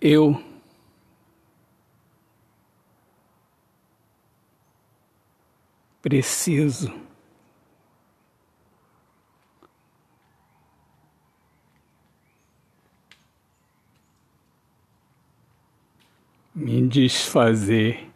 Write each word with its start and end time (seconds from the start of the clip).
Eu 0.00 0.40
preciso 6.00 6.92
me 16.54 16.88
desfazer 16.88 18.07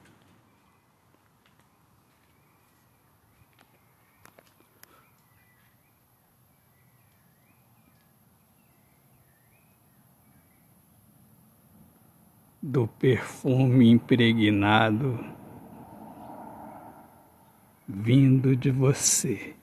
do 12.62 12.86
perfume 12.86 13.90
impregnado 13.90 15.18
vindo 17.88 18.56
de 18.56 18.70
você. 18.70 19.54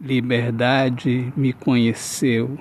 Liberdade 0.00 1.30
me 1.36 1.52
conheceu. 1.52 2.58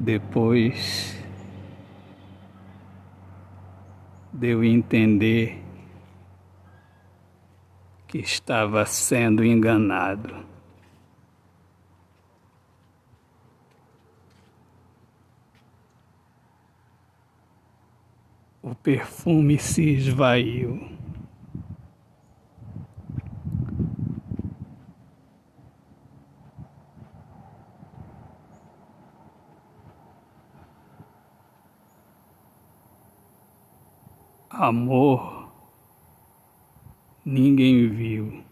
Depois 0.00 1.21
deu 4.32 4.64
entender 4.64 5.62
que 8.06 8.18
estava 8.18 8.86
sendo 8.86 9.44
enganado. 9.44 10.44
O 18.62 18.74
perfume 18.74 19.58
se 19.58 19.90
esvaiu. 19.90 20.91
Amor, 34.54 35.50
ninguém 37.24 37.88
viu. 37.88 38.44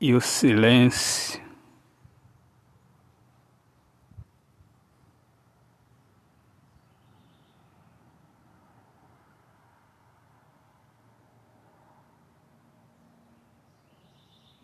E 0.00 0.14
o 0.14 0.20
silêncio 0.22 1.51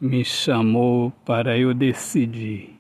me 0.01 0.25
chamou 0.25 1.11
para 1.25 1.57
eu 1.59 1.75
decidir. 1.75 2.79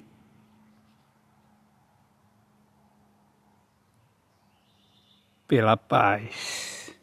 Pela 5.47 5.77
paz. 5.77 6.95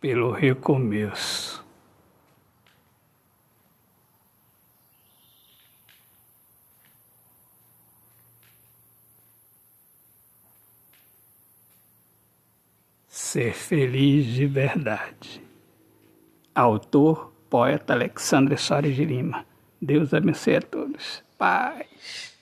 Pelo 0.00 0.30
recomeço. 0.30 1.59
Ser 13.30 13.54
feliz 13.54 14.26
de 14.26 14.44
verdade. 14.44 15.40
Autor, 16.52 17.32
poeta 17.48 17.92
Alexandre 17.92 18.56
Soares 18.56 18.96
de 18.96 19.04
Lima. 19.04 19.46
Deus 19.80 20.12
abençoe 20.12 20.56
a 20.56 20.60
todos. 20.60 21.22
Paz. 21.38 22.36